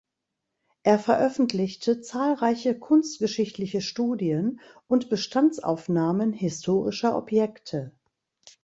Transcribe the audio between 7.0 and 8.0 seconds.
Objekte.